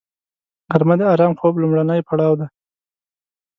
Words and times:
غرمه 0.71 0.95
د 0.99 1.01
آرام 1.13 1.33
خوب 1.39 1.53
لومړنی 1.61 1.99
پړاو 2.07 2.33
دی 2.39 2.47